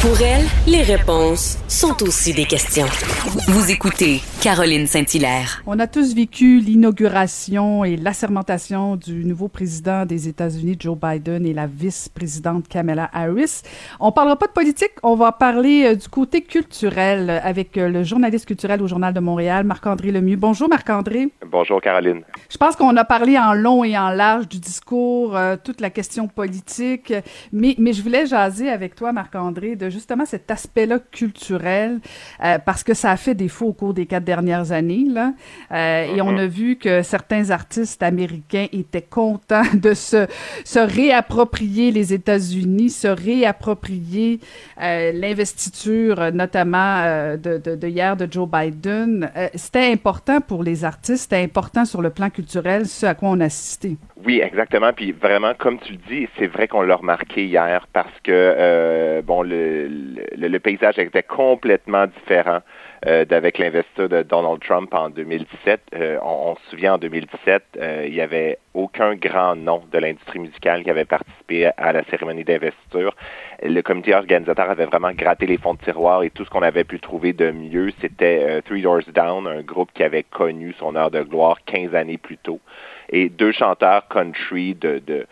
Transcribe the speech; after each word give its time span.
Pour 0.00 0.22
elle, 0.22 0.44
les 0.68 0.82
réponses 0.82 1.58
sont 1.66 2.04
aussi 2.04 2.32
des 2.32 2.44
questions. 2.44 2.86
Vous 3.48 3.72
écoutez 3.72 4.20
Caroline 4.40 4.86
Saint-Hilaire. 4.86 5.60
On 5.66 5.80
a 5.80 5.88
tous 5.88 6.14
vécu 6.14 6.60
l'inauguration 6.60 7.82
et 7.82 7.96
l'assermentation 7.96 8.94
du 8.94 9.24
nouveau 9.24 9.48
président 9.48 10.06
des 10.06 10.28
États-Unis, 10.28 10.76
Joe 10.78 10.96
Biden, 10.96 11.44
et 11.44 11.52
la 11.52 11.66
vice-présidente 11.66 12.68
Kamala 12.68 13.10
Harris. 13.12 13.62
On 13.98 14.12
parlera 14.12 14.36
pas 14.36 14.46
de 14.46 14.52
politique, 14.52 14.92
on 15.02 15.16
va 15.16 15.32
parler 15.32 15.86
euh, 15.86 15.94
du 15.96 16.08
côté 16.08 16.42
culturel 16.42 17.28
avec 17.42 17.76
euh, 17.76 17.88
le 17.88 18.04
journaliste 18.04 18.46
culturel 18.46 18.80
au 18.80 18.86
Journal 18.86 19.12
de 19.12 19.20
Montréal, 19.20 19.64
Marc-André 19.64 20.12
Lemieux. 20.12 20.36
Bonjour 20.36 20.68
Marc-André. 20.68 21.30
Bonjour 21.44 21.80
Caroline. 21.80 22.22
Je 22.48 22.56
pense 22.56 22.76
qu'on 22.76 22.96
a 22.96 23.04
parlé 23.04 23.36
en 23.36 23.52
long 23.52 23.82
et 23.82 23.98
en 23.98 24.10
large 24.10 24.46
du 24.46 24.60
discours, 24.60 25.36
euh, 25.36 25.56
toute 25.62 25.80
la 25.80 25.90
question 25.90 26.28
politique, 26.28 27.12
mais, 27.52 27.74
mais 27.78 27.92
je 27.92 28.00
voulais 28.00 28.26
jaser 28.26 28.70
avec 28.70 28.94
toi, 28.94 29.12
Marc-André, 29.12 29.74
de 29.74 29.87
justement 29.90 30.24
cet 30.26 30.50
aspect-là 30.50 30.98
culturel, 31.10 31.98
euh, 32.44 32.58
parce 32.64 32.82
que 32.84 32.94
ça 32.94 33.10
a 33.10 33.16
fait 33.16 33.34
défaut 33.34 33.66
au 33.66 33.72
cours 33.72 33.94
des 33.94 34.06
quatre 34.06 34.24
dernières 34.24 34.72
années. 34.72 35.06
Là. 35.08 35.32
Euh, 35.72 36.14
Et 36.16 36.20
on 36.22 36.32
Mhm. 36.32 36.38
a 36.38 36.46
vu 36.46 36.76
que 36.76 37.02
certains 37.02 37.50
artistes 37.50 38.02
américains 38.02 38.66
étaient 38.72 39.02
contents 39.02 39.62
de 39.74 39.94
se, 39.94 40.26
se 40.64 40.78
réapproprier 40.78 41.90
les 41.90 42.12
États-Unis, 42.12 42.90
se 42.90 43.08
réapproprier 43.08 44.40
euh, 44.82 45.12
l'investiture, 45.12 46.32
notamment 46.32 47.04
de, 47.36 47.58
de, 47.58 47.74
de 47.76 47.88
hier 47.88 48.16
de 48.16 48.26
Joe 48.30 48.48
Biden. 48.48 49.30
C'était 49.54 49.90
important 49.92 50.40
pour 50.40 50.62
les 50.62 50.84
artistes, 50.84 51.22
c'était 51.24 51.42
important 51.42 51.84
sur 51.84 52.02
le 52.02 52.10
plan 52.10 52.30
culturel, 52.30 52.86
ce 52.86 53.06
à 53.06 53.14
quoi 53.14 53.30
on 53.30 53.40
assistait. 53.40 53.96
Oui, 54.24 54.40
exactement. 54.42 54.92
Puis 54.92 55.12
vraiment, 55.12 55.52
comme 55.58 55.78
tu 55.78 55.92
le 55.92 55.98
dis, 56.08 56.28
c'est 56.38 56.46
vrai 56.48 56.66
qu'on 56.68 56.82
l'a 56.82 56.96
remarqué 56.96 57.46
hier 57.46 57.86
parce 57.92 58.12
que 58.24 58.32
euh, 58.32 59.22
bon, 59.22 59.42
le, 59.42 59.77
le, 59.86 60.58
paysage 60.58 60.98
était 60.98 61.22
complètement 61.22 62.06
différent 62.06 62.60
euh, 63.06 63.24
d'avec 63.24 63.58
l'investiture 63.58 64.08
de 64.08 64.22
Donald 64.22 64.60
Trump 64.60 64.92
en 64.92 65.10
2017. 65.10 65.80
Euh, 65.94 66.18
on, 66.22 66.56
se 66.56 66.70
souvient 66.70 66.94
en 66.94 66.98
2017, 66.98 67.62
euh, 67.76 68.04
il 68.08 68.14
y 68.14 68.20
avait 68.20 68.58
aucun 68.74 69.14
grand 69.14 69.54
nom 69.54 69.82
de 69.90 69.98
l'industrie 69.98 70.40
musicale 70.40 70.82
qui 70.82 70.90
avait 70.90 71.04
participé 71.04 71.66
à 71.76 71.92
la 71.92 72.02
cérémonie 72.04 72.44
d'investiture. 72.44 73.14
Le 73.62 73.80
comité 73.82 74.14
organisateur 74.14 74.70
avait 74.70 74.86
vraiment 74.86 75.12
gratté 75.12 75.46
les 75.46 75.58
fonds 75.58 75.74
de 75.74 75.80
tiroir 75.80 76.22
et 76.22 76.30
tout 76.30 76.44
ce 76.44 76.50
qu'on 76.50 76.62
avait 76.62 76.84
pu 76.84 76.98
trouver 77.00 77.32
de 77.32 77.50
mieux, 77.50 77.92
c'était 78.00 78.62
Three 78.62 78.82
Doors 78.82 79.10
Down, 79.14 79.46
un 79.46 79.62
groupe 79.62 79.90
qui 79.94 80.02
avait 80.02 80.24
connu 80.24 80.74
son 80.78 80.96
heure 80.96 81.10
de 81.10 81.22
gloire 81.22 81.58
15 81.66 81.94
années 81.94 82.18
plus 82.18 82.38
tôt 82.38 82.60
et 83.10 83.28
deux 83.28 83.52
chanteurs 83.52 84.06
country 84.08 84.74
de 84.74 85.26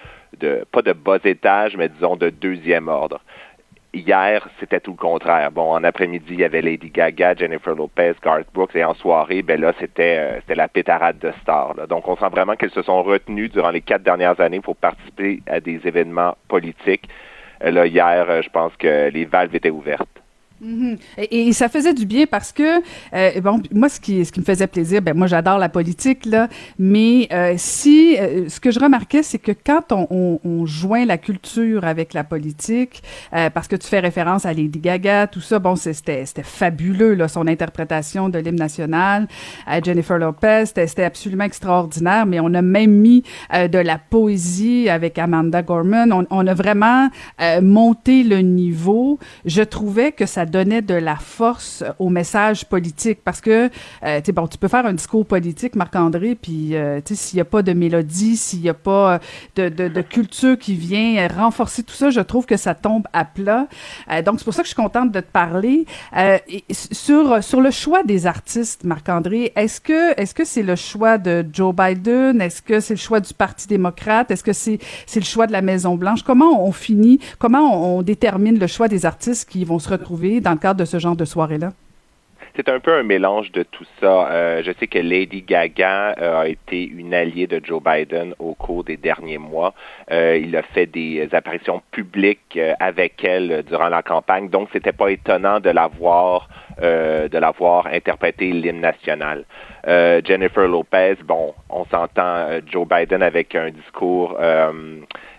pas 0.71 0.83
de 0.83 0.93
bas 0.93 1.19
étage, 1.25 1.77
mais 1.77 1.89
disons 1.89 2.17
de 2.17 2.31
deuxième 2.31 2.89
ordre. 2.89 3.21
Hier, 3.97 4.47
c'était 4.61 4.81
tout 4.81 4.91
le 4.91 4.99
contraire. 4.99 5.51
Bon, 5.51 5.73
en 5.73 5.83
après-midi, 5.83 6.27
il 6.35 6.41
y 6.41 6.45
avait 6.45 6.61
Lady 6.61 6.91
Gaga, 6.91 7.35
Jennifer 7.35 7.75
Lopez, 7.75 8.13
Garth 8.23 8.47
Brooks, 8.53 8.77
et 8.77 8.85
en 8.85 8.93
soirée, 8.93 9.41
ben 9.41 9.59
là, 9.59 9.73
c'était 9.81 10.19
euh, 10.19 10.41
c'était 10.41 10.55
la 10.55 10.69
pétarade 10.69 11.19
de 11.19 11.33
stars. 11.41 11.73
là. 11.79 11.87
Donc, 11.87 12.07
on 12.07 12.15
sent 12.15 12.29
vraiment 12.31 12.57
qu'elles 12.57 12.73
se 12.73 12.83
sont 12.83 13.03
retenues 13.03 13.49
durant 13.49 13.71
les 13.71 13.81
quatre 13.81 14.03
dernières 14.03 14.39
années 14.39 14.61
pour 14.61 14.77
participer 14.77 15.41
à 15.47 15.61
des 15.61 15.81
événements 15.87 16.37
politiques. 16.47 17.09
Euh, 17.65 17.71
là, 17.71 17.87
hier, 17.87 18.27
euh, 18.29 18.43
je 18.43 18.51
pense 18.51 18.77
que 18.77 19.09
les 19.09 19.25
valves 19.25 19.55
étaient 19.57 19.71
ouvertes. 19.71 20.16
Mhm. 20.61 20.97
et, 21.19 21.53
ça 21.53 21.69
faisait 21.69 21.93
du 21.93 22.07
bien 22.07 22.25
parce 22.25 22.51
que 22.51 22.81
euh, 23.13 23.41
bon 23.43 23.61
moi 23.73 23.91
ce 23.91 24.01
qui 24.01 24.25
ce 24.25 24.33
qui 24.33 24.41
me 24.41 24.45
faisait 24.45 24.67
plaisir 24.67 25.03
ben 25.03 25.15
moi 25.15 25.27
j'adore 25.27 25.59
la 25.59 25.69
politique 25.69 26.25
là 26.25 26.49
mais 26.79 27.29
euh, 27.31 27.55
si 27.59 28.17
euh, 28.19 28.49
ce 28.49 28.59
que 28.59 28.71
je 28.71 28.81
remarquais 28.81 29.23
c'est 29.23 29.39
que 29.39 29.53
quand 29.53 29.93
on, 29.93 30.65
joint 30.65 31.05
la 31.05 31.19
culture 31.19 31.85
avec 31.85 32.15
la 32.15 32.25
politique 32.25 33.03
parce 33.31 33.69
que 33.69 33.77
tu 33.77 33.87
fais 33.87 34.01
référence 34.01 34.47
à 34.47 34.53
Lady 34.53 34.79
Gaga 34.79 35.27
tout 35.27 35.41
ça 35.41 35.59
bon 35.59 35.77
c'était 35.77 36.25
fabuleux 36.43 37.15
là 37.15 37.29
son 37.29 37.47
interprétation 37.47 38.29
de 38.29 38.39
l'hymne 38.39 38.57
national 38.57 39.29
à 39.67 39.81
Jennifer 39.81 40.19
Lopez 40.19 40.65
c'était 40.67 41.05
absolument 41.05 41.45
extraordinaire 41.45 42.27
mais 42.27 42.41
on 42.41 42.53
a 42.55 42.63
même 42.63 42.91
mis 42.91 43.23
de 43.53 43.79
la 43.79 43.99
poésie 43.99 44.89
avec 44.89 45.19
Amanda 45.19 45.63
Gorman 45.63 46.13
on, 46.13 46.27
on 46.31 46.47
a 46.47 46.55
vraiment 46.55 47.11
monté 47.63 48.23
le 48.23 48.39
niveau 48.39 49.19
je 49.45 49.63
trouvais 49.63 50.13
que 50.13 50.27
ça 50.27 50.46
donnait 50.47 50.83
de 50.83 50.95
la 50.95 51.17
force 51.17 51.85
au 51.99 52.09
message 52.09 52.65
politique. 52.67 53.21
Parce 53.25 53.41
que 53.41 53.71
euh, 54.05 54.21
tu 54.21 54.33
bon 54.33 54.47
tu 54.47 54.59
peux 54.59 54.69
faire 54.69 54.87
un 54.87 54.93
discours 54.93 55.27
politique 55.27 55.75
Marc-André 55.77 56.35
puis 56.35 56.75
euh, 56.75 57.01
tu 57.05 57.15
sais 57.15 57.29
s'il 57.29 57.39
y 57.39 57.41
a 57.41 57.45
pas 57.45 57.63
de 57.63 57.73
mélodie 57.73 58.37
s'il 58.37 58.61
y 58.61 58.69
a 58.69 58.75
pas 58.75 59.15
euh, 59.15 59.71
de, 59.71 59.89
de, 59.89 60.01
culture 60.03 60.59
qui 60.59 60.75
vient 60.75 61.27
renforcer 61.29 61.83
tout 61.83 61.95
ça 61.95 62.11
je 62.11 62.21
trouve 62.21 62.47
que 62.47 62.57
ça 62.57 62.75
tombe 62.75 63.07
à 63.13 63.25
plat. 63.25 63.67
Euh, 64.11 64.23
donc 64.23 64.39
c'est 64.39 64.45
pour 64.45 64.55
ça 64.55 64.63
que 64.63 64.69
je 64.69 64.75
suis 64.75 64.83
contente 64.83 65.13
de 65.13 65.21
te 65.21 65.31
parler. 65.31 65.87
Euh, 66.17 66.39
sur 66.71 67.43
sur 67.43 67.61
le 67.61 67.71
choix 67.71 68.03
des 68.03 68.27
artistes 68.27 68.85
Marc-André 68.85 69.53
est-ce 69.57 69.81
que 69.81 70.19
est-ce 70.21 70.35
que 70.35 70.45
c'est 70.45 70.63
le 70.63 70.77
choix 70.77 71.19
de 71.19 71.45
Joe 71.53 71.75
Biden? 71.75 72.41
Est-ce 72.41 72.63
que 72.63 72.81
c'est 72.81 72.95
le 72.95 73.01
choix 73.01 73.21
du 73.21 73.35
Parti 73.35 73.67
démocrate? 73.67 74.31
Est-ce 74.31 74.45
que 74.45 74.53
c'est 74.53 74.79
c'est 75.07 75.21
le 75.21 75.27
choix 75.27 75.47
de 75.47 75.53
la 75.53 75.63
Maison 75.63 75.97
Blanche 75.97 76.23
comment 76.23 76.67
on 76.67 76.73
finit? 76.73 77.21
Comment 77.39 77.97
on 77.97 78.03
détermine 78.03 78.59
le 78.59 78.67
choix 78.67 78.89
des 78.89 79.07
artistes 79.07 79.49
qui 79.49 79.65
vont 79.65 79.79
se 79.79 79.89
retrouver 79.89 80.36
dans 80.41 80.53
le 80.53 80.59
cadre 80.59 80.81
de 80.81 80.85
ce 80.85 80.99
genre 80.99 81.17
de 81.17 81.25
soirée 81.25 81.59
là 81.59 81.73
C'est 82.55 82.69
un 82.69 82.81
peu 82.81 82.95
un 82.95 83.03
mélange 83.03 83.53
de 83.53 83.63
tout 83.63 83.85
ça. 84.01 84.31
Euh, 84.31 84.63
je 84.65 84.73
sais 84.79 84.87
que 84.87 84.99
Lady 84.99 85.43
Gaga 85.43 86.15
euh, 86.19 86.41
a 86.41 86.49
été 86.49 86.85
une 86.85 87.13
alliée 87.15 87.47
de 87.47 87.61
Joe 87.63 87.83
Biden 87.83 88.35
au 88.39 88.55
cours 88.55 88.85
des 88.85 88.97
derniers 88.97 89.39
mois. 89.39 89.75
Euh, 90.11 90.39
il 90.43 90.57
a 90.57 90.63
fait 90.63 90.87
des 90.87 91.29
apparitions 91.33 91.83
publiques 91.91 92.59
avec 92.81 93.23
elle 93.25 93.63
durant 93.69 93.89
la 93.89 94.03
campagne, 94.03 94.49
donc 94.49 94.69
c'était 94.73 94.93
pas 94.93 95.11
étonnant 95.11 95.61
de 95.61 95.67
de 95.67 97.39
la 97.39 97.51
voir 97.51 97.87
interpréter 97.87 98.51
l'hymne 98.53 98.81
national. 98.81 99.45
Jennifer 99.87 100.69
Lopez, 100.69 101.17
bon, 101.25 101.55
on 101.71 101.85
s'entend 101.87 102.61
Joe 102.67 102.87
Biden 102.87 103.23
avec 103.23 103.55
un 103.55 103.71
discours 103.71 104.39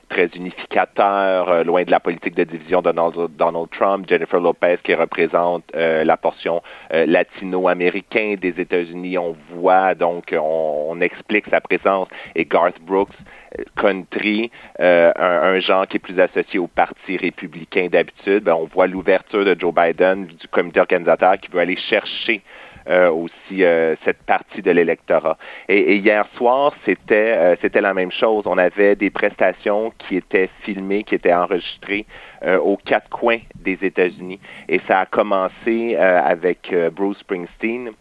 très 0.10 0.28
unificateur, 0.36 1.50
euh, 1.50 1.64
loin 1.64 1.84
de 1.84 1.92
la 1.92 2.00
politique 2.00 2.36
de 2.36 2.44
division 2.44 2.82
de 2.82 2.92
Donald, 2.92 3.32
Donald 3.38 3.70
Trump. 3.72 4.06
Jennifer 4.08 4.40
Lopez 4.40 4.78
qui 4.84 4.94
représente 4.94 5.64
euh, 5.76 6.04
la 6.04 6.18
portion 6.18 6.62
euh, 6.94 7.06
latino-américain 7.06 8.36
des 8.40 8.60
États-Unis. 8.60 9.18
On 9.18 9.36
voit 9.54 9.96
donc, 9.96 10.34
on, 10.40 11.00
explique 11.02 11.46
sa 11.50 11.62
présence. 11.62 12.08
Et 12.36 12.46
Garth 12.46 12.82
Brooks, 12.82 13.14
country, 13.76 14.50
un, 14.80 15.60
genre 15.60 15.86
qui 15.88 15.98
est 15.98 16.00
plus 16.00 16.20
associé 16.20 16.58
au 16.58 16.68
Parti 16.68 17.18
républicain 17.18 17.88
d'habitude. 17.92 18.44
Ben, 18.44 18.56
on 18.56 18.66
voit 18.66 18.88
l'ouverture 18.88 19.46
de 19.46 19.56
Joe 19.58 19.74
Biden, 19.74 20.26
du 20.26 20.48
comité 20.48 20.80
organisateur, 20.80 21.38
qui 21.38 21.52
veut 21.52 21.60
aller 21.60 21.78
chercher 21.78 22.42
aussi 23.12 23.64
euh, 23.64 23.96
cette 24.06 24.24
partie 24.24 24.62
de 24.62 24.72
l'électorat. 24.72 25.38
Et, 25.68 25.78
et 25.78 25.96
hier 25.98 26.26
soir, 26.36 26.74
c'était 26.86 27.36
euh, 27.38 27.56
c'était 27.62 27.82
la 27.82 27.94
même 27.94 28.12
chose. 28.12 28.44
On 28.46 28.58
avait 28.58 28.96
des 28.96 29.10
prestations 29.10 29.92
qui 29.98 30.18
étaient 30.18 30.50
filmées, 30.64 31.04
qui 31.04 31.16
étaient 31.16 31.34
enregistrées 31.34 32.06
euh, 32.44 32.58
aux 32.60 32.78
quatre 32.78 33.10
coins 33.10 33.40
des 33.56 33.78
États-Unis. 33.82 34.40
Et 34.70 34.80
ça 34.88 35.00
a 35.02 35.06
commencé 35.06 35.96
euh, 35.96 36.22
avec 36.24 36.72
euh, 36.72 36.90
Bruce 36.90 37.20
Springsteen 37.20 37.92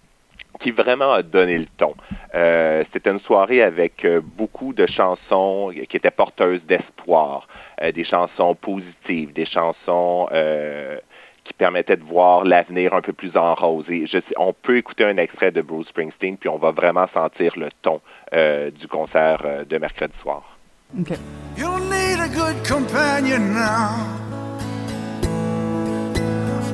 qui 0.61 0.71
vraiment 0.71 1.13
a 1.13 1.23
donné 1.23 1.59
le 1.59 1.67
ton. 1.77 1.95
Euh, 2.35 2.83
C'était 2.93 3.11
une 3.11 3.21
soirée 3.21 3.63
avec 3.63 4.05
euh, 4.05 4.21
beaucoup 4.25 4.73
de 4.73 4.87
chansons 4.87 5.71
qui 5.89 5.97
étaient 5.97 6.11
porteuses 6.11 6.63
d'espoir, 6.65 7.47
euh, 7.83 7.93
des 7.93 8.05
chansons 8.05 8.55
positives, 8.55 9.33
des 9.35 9.45
chansons 9.45 10.29
euh, 10.33 10.99
qui 11.47 11.53
permettaient 11.55 11.97
de 11.97 12.05
voir 12.05 12.45
l'avenir 12.45 12.95
un 12.95 13.01
peu 13.01 13.13
plus 13.13 13.37
en 13.37 13.55
rose. 13.55 13.85
Et 13.89 14.07
je 14.07 14.19
sais, 14.19 14.35
on 14.37 14.53
peut 14.53 14.77
écouter 14.77 15.05
un 15.05 15.17
extrait 15.17 15.51
de 15.51 15.63
Bruce 15.63 15.89
Springsteen, 15.89 16.37
puis 16.37 16.49
on 16.49 16.59
va 16.59 16.71
vraiment 16.71 17.07
sentir 17.15 17.53
le 17.57 17.69
ton 17.83 18.01
euh, 18.35 18.71
du 18.71 18.89
concert 18.89 19.43
euh, 19.45 19.65
de 19.65 19.79
mercredi 19.79 20.15
soir. 20.23 20.59
OK. 20.99 21.13
You'll 21.57 21.81
need 21.81 22.21
a 22.21 22.29
good 22.29 22.65
companion 22.67 23.55
now. 23.55 24.27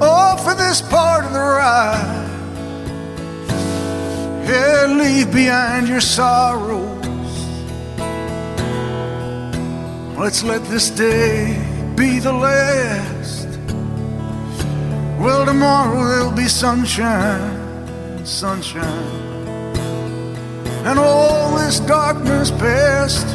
Oh, 0.01 0.37
for 0.39 0.55
this 0.55 0.83
part 0.83 1.25
of 1.25 1.33
the 1.33 1.39
ride. 1.39 2.23
Yeah, 4.45 4.87
leave 4.87 5.33
behind 5.33 5.89
your 5.89 6.01
sorrows. 6.01 7.07
Let's 10.19 10.43
let 10.43 10.65
this 10.65 10.91
day 10.91 11.57
be 11.95 12.19
the 12.19 12.33
last. 12.33 13.12
Well, 15.23 15.47
tomorrow 15.47 16.05
there'll 16.09 16.33
be 16.33 16.49
sunshine, 16.49 17.41
sunshine. 18.25 18.83
And 20.85 20.99
all 20.99 21.57
this 21.59 21.79
darkness 21.81 22.51
past. 22.51 23.27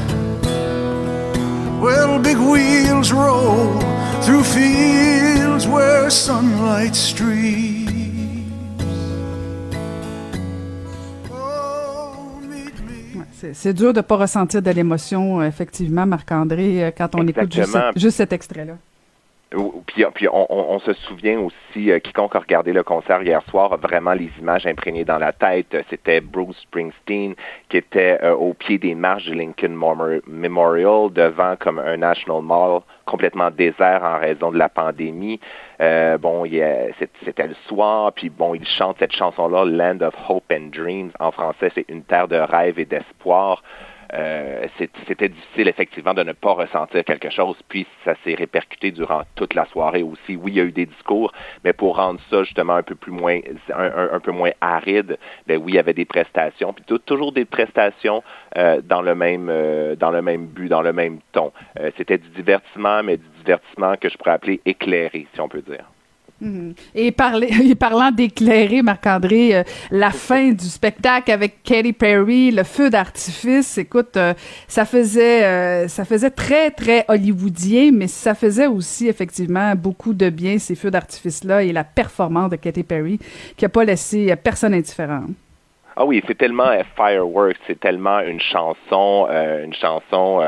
Well, 1.81 2.19
big 2.19 2.37
wheels 2.37 3.11
roll 3.13 3.79
through 4.23 4.43
fields 4.43 5.65
where 5.67 6.09
sunlight 6.09 6.93
streams. 6.95 8.51
Oh, 11.31 12.39
meet 12.41 12.73
me. 12.81 13.19
Ouais, 13.21 13.53
c'est- 13.53 13.73
dur 13.73 13.93
de 13.93 14.01
pas 14.01 14.17
ressentir 14.17 14.61
de 14.61 14.71
l'émotion, 14.71 15.39
euh, 15.39 15.47
effectivement, 15.47 16.05
Marc-André, 16.05 16.83
euh, 16.83 16.91
quand 16.97 17.15
on 17.15 17.25
écoute 17.27 17.43
juste, 17.53 17.69
Exactement. 17.69 17.93
cet- 17.93 18.01
juste 18.01 18.17
cet 18.17 18.33
extrait-là. 18.33 18.73
Puis, 19.49 20.03
puis 20.13 20.27
on, 20.29 20.79
se 20.79 20.91
souvient 20.93 21.39
aussi, 21.39 21.89
euh, 21.89 21.99
quiconque 21.99 22.35
a 22.35 22.39
regardé 22.39 22.73
le 22.73 22.83
concert 22.83 23.23
hier 23.23 23.41
soir 23.49 23.71
a 23.71 23.77
vraiment 23.77 24.13
les 24.13 24.29
images 24.39 24.67
imprégnées 24.67 25.05
dans 25.05 25.17
la 25.17 25.31
tête. 25.31 25.75
C'était 25.89 26.19
Bruce 26.19 26.57
Springsteen 26.63 27.33
qui 27.69 27.77
était 27.77 28.19
euh, 28.23 28.33
au 28.33 28.53
pied 28.53 28.77
des 28.77 28.93
marches 28.93 29.23
du 29.23 29.35
Lincoln 29.35 29.73
Memorial 30.27 31.11
devant 31.13 31.55
comme 31.57 31.79
un 31.79 31.95
National 31.95 32.41
Mall 32.41 32.81
complètement 33.05 33.49
désert 33.49 34.03
en 34.03 34.19
raison 34.19 34.51
de 34.51 34.57
la 34.57 34.67
pandémie. 34.67 35.39
Euh, 35.79 36.17
bon, 36.17 36.43
c'était 37.23 37.47
le 37.47 37.55
soir, 37.67 38.11
puis 38.11 38.29
bon, 38.29 38.53
il 38.53 38.67
chante 38.67 38.97
cette 38.99 39.13
chanson-là, 39.13 39.63
Land 39.63 40.05
of 40.05 40.13
Hope 40.27 40.51
and 40.51 40.71
Dreams. 40.73 41.11
En 41.19 41.31
français, 41.31 41.71
c'est 41.73 41.85
une 41.87 42.03
terre 42.03 42.27
de 42.27 42.35
rêve 42.35 42.79
et 42.79 42.85
d'espoir. 42.85 43.63
Euh, 44.13 44.67
c'était 45.07 45.29
difficile 45.29 45.67
effectivement 45.67 46.13
de 46.13 46.23
ne 46.23 46.33
pas 46.33 46.53
ressentir 46.53 47.03
quelque 47.03 47.29
chose, 47.29 47.57
puis 47.67 47.85
ça 48.05 48.13
s'est 48.23 48.35
répercuté 48.35 48.91
durant 48.91 49.23
toute 49.35 49.53
la 49.53 49.65
soirée 49.65 50.03
aussi. 50.03 50.35
Oui, 50.35 50.51
il 50.51 50.57
y 50.57 50.61
a 50.61 50.63
eu 50.63 50.71
des 50.71 50.85
discours, 50.85 51.33
mais 51.63 51.73
pour 51.73 51.97
rendre 51.97 52.19
ça 52.29 52.43
justement 52.43 52.75
un 52.75 52.83
peu 52.83 52.95
plus 52.95 53.11
moins, 53.11 53.39
un, 53.73 54.19
peu 54.19 54.31
moins 54.31 54.51
aride, 54.61 55.17
ben 55.45 55.57
oui, 55.57 55.73
il 55.73 55.75
y 55.75 55.79
avait 55.79 55.93
des 55.93 56.05
prestations, 56.05 56.73
puis 56.73 56.85
toujours 57.05 57.31
des 57.31 57.45
prestations 57.45 58.23
euh, 58.57 58.81
dans 58.81 59.01
le 59.01 59.15
même 59.15 59.49
euh, 59.49 59.95
dans 59.95 60.11
le 60.11 60.21
même 60.21 60.47
but, 60.47 60.69
dans 60.69 60.81
le 60.81 60.93
même 60.93 61.19
ton. 61.31 61.51
c'était 61.97 62.17
du 62.17 62.29
divertissement, 62.29 63.03
mais 63.03 63.17
du 63.17 63.27
divertissement 63.39 63.95
que 63.97 64.09
je 64.09 64.17
pourrais 64.17 64.31
appeler 64.31 64.61
éclairé, 64.65 65.27
si 65.33 65.41
on 65.41 65.49
peut 65.49 65.61
dire. 65.61 65.85
Mhm. 66.39 66.73
Et, 66.95 67.11
parlant 67.11 68.11
d'éclairer, 68.11 68.81
Marc-André, 68.81 69.55
euh, 69.55 69.63
la 69.91 70.11
fin 70.11 70.51
du 70.51 70.65
spectacle 70.65 71.31
avec 71.31 71.63
Katy 71.63 71.93
Perry, 71.93 72.51
le 72.51 72.63
feu 72.63 72.89
d'artifice, 72.89 73.77
écoute, 73.77 74.17
euh, 74.17 74.33
ça 74.67 74.85
faisait 74.85 75.43
euh, 75.43 75.87
ça 75.87 76.05
faisait 76.05 76.29
très, 76.29 76.71
très 76.71 77.05
hollywoodien, 77.07 77.91
mais 77.93 78.07
ça 78.07 78.35
faisait 78.35 78.67
aussi 78.67 79.07
effectivement 79.07 79.73
beaucoup 79.75 80.13
de 80.13 80.29
bien, 80.29 80.59
ces 80.59 80.75
feux 80.75 80.91
d'artifice-là, 80.91 81.63
et 81.63 81.71
la 81.71 81.83
performance 81.83 82.51
de 82.51 82.55
Katy 82.55 82.83
Perry, 82.83 83.19
qui 83.55 83.65
n'a 83.65 83.69
pas 83.69 83.83
laissé 83.83 84.33
personne 84.35 84.73
indifférent. 84.73 85.25
Ah 85.95 86.05
oui, 86.05 86.23
c'est 86.27 86.37
tellement 86.37 86.69
Fireworks, 86.95 87.57
c'est 87.65 87.79
tellement 87.79 88.19
une 88.19 88.39
chanson, 88.39 89.27
une 89.63 89.73
chanson 89.73 90.41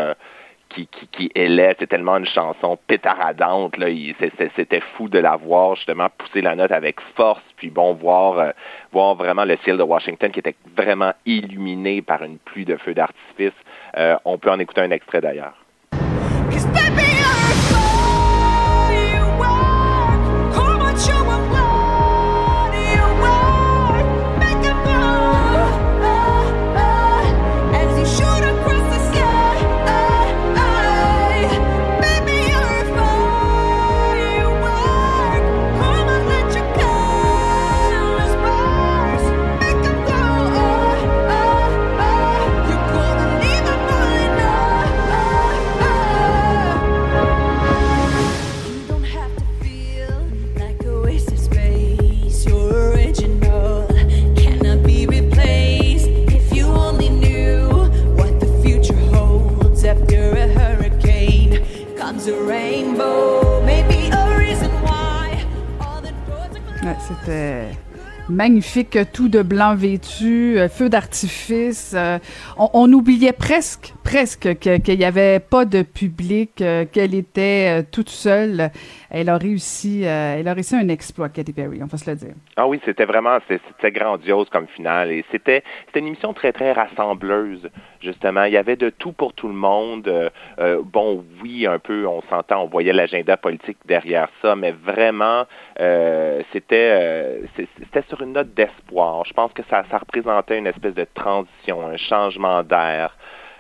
qui, 0.88 1.08
qui, 1.08 1.30
qui 1.30 1.32
est 1.36 1.76
C'est 1.80 1.88
tellement 1.88 2.18
une 2.18 2.26
chanson 2.26 2.78
pétaradante. 2.88 3.78
Là. 3.78 3.88
C'était 4.56 4.82
fou 4.96 5.10
de 5.10 5.20
la 5.20 5.36
voir 5.36 5.76
justement 5.76 6.08
pousser 6.18 6.42
la 6.42 6.56
note 6.56 6.72
avec 6.72 7.00
force, 7.16 7.44
puis 7.58 7.70
bon, 7.70 7.94
voir, 7.94 8.40
euh, 8.40 8.52
voir 8.92 9.16
vraiment 9.16 9.46
le 9.46 9.58
ciel 9.64 9.78
de 9.78 9.84
Washington 9.84 10.32
qui 10.32 10.40
était 10.40 10.56
vraiment 10.76 11.14
illuminé 11.26 12.02
par 12.02 12.24
une 12.24 12.38
pluie 12.38 12.66
de 12.66 12.78
feux 12.78 12.94
d'artifice. 12.94 13.54
Euh, 13.98 14.16
on 14.26 14.38
peut 14.38 14.52
en 14.52 14.60
écouter 14.60 14.82
un 14.82 14.92
extrait 14.92 15.22
d'ailleurs. 15.22 15.56
Magnifique, 68.40 68.98
tout 69.12 69.28
de 69.28 69.42
blanc 69.42 69.76
vêtu, 69.76 70.58
euh, 70.58 70.70
feu 70.70 70.88
d'artifice. 70.88 71.94
Euh, 72.60 72.66
on, 72.74 72.92
oubliait 72.94 73.34
presque, 73.34 73.94
presque 74.04 74.58
qu'il 74.60 74.98
n'y 74.98 75.06
avait 75.06 75.40
pas 75.40 75.66
de 75.66 75.82
public, 75.82 76.62
euh, 76.62 76.86
qu'elle 76.86 77.16
était 77.16 77.84
toute 77.92 78.10
seule. 78.10 78.70
Elle 79.10 79.30
a 79.30 79.38
réussi, 79.38 80.04
elle 80.04 80.48
a 80.48 80.54
réussi 80.54 80.76
un 80.76 80.88
exploit, 80.88 81.30
Katy 81.30 81.54
Perry, 81.54 81.80
on 81.82 81.88
va 81.88 81.98
se 81.98 82.10
le 82.10 82.16
dire. 82.16 82.34
Ah 82.58 82.68
oui, 82.68 82.80
c'était 82.86 83.06
vraiment, 83.06 83.38
c'était 83.48 83.92
grandiose 83.92 84.50
comme 84.50 84.68
finale 84.68 85.12
et 85.12 85.26
c'était, 85.32 85.64
c'était 85.88 86.00
une 86.00 86.08
émission 86.08 86.34
très 86.34 86.52
très 86.52 86.74
rassembleuse 86.74 87.70
justement. 88.02 88.44
Il 88.44 88.54
y 88.54 88.58
avait 88.58 88.76
de 88.76 88.92
tout 88.92 89.12
pour 89.12 89.34
tout 89.34 89.48
le 89.48 89.56
monde. 89.56 90.32
bon, 90.84 91.26
oui, 91.42 91.66
un 91.66 91.80
peu, 91.80 92.06
on 92.06 92.22
s'entend, 92.30 92.64
on 92.64 92.68
voyait 92.68 92.94
l'agenda 92.94 93.36
politique 93.36 93.78
derrière 93.86 94.30
ça, 94.44 94.56
mais 94.56 94.72
vraiment, 94.72 95.46
c'était, 96.54 97.42
c'était 97.56 98.04
sur 98.08 98.22
une 98.22 98.34
note 98.34 98.54
d'espoir. 98.54 99.26
Je 99.26 99.34
pense 99.34 99.52
que 99.54 99.64
ça 99.70 99.84
représentait 99.92 100.60
une 100.60 100.68
espèce 100.68 100.94
de 100.94 101.08
transition, 101.16 101.86
un 101.86 101.98
changement 101.98 102.49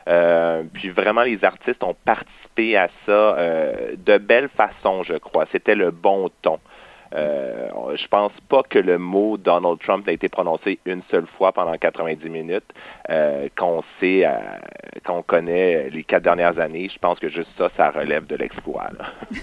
Euh, 0.07 0.63
puis 0.73 0.89
vraiment, 0.89 1.21
les 1.21 1.43
artistes 1.43 1.83
ont 1.83 1.95
participé 2.05 2.77
à 2.77 2.89
ça 3.05 3.11
euh, 3.11 3.95
de 3.97 4.17
belle 4.17 4.49
façon, 4.49 5.03
je 5.03 5.13
crois. 5.13 5.45
C'était 5.51 5.75
le 5.75 5.91
bon 5.91 6.29
ton. 6.41 6.59
Euh, 7.15 7.69
je 7.95 8.07
pense 8.07 8.31
pas 8.49 8.63
que 8.63 8.79
le 8.79 8.97
mot 8.97 9.37
Donald 9.37 9.79
Trump 9.79 10.07
ait 10.07 10.13
été 10.13 10.29
prononcé 10.29 10.79
une 10.85 11.01
seule 11.09 11.25
fois 11.37 11.51
pendant 11.51 11.75
90 11.75 12.29
minutes. 12.29 12.63
Euh, 13.09 13.47
qu'on 13.57 13.81
sait, 13.99 14.23
euh, 14.23 14.37
qu'on 15.03 15.23
connaît 15.23 15.89
les 15.89 16.03
quatre 16.03 16.23
dernières 16.23 16.59
années, 16.59 16.89
je 16.93 16.99
pense 16.99 17.17
que 17.17 17.27
juste 17.29 17.49
ça, 17.57 17.69
ça 17.75 17.89
relève 17.89 18.27
de 18.27 18.35
l'exploit. 18.35 18.89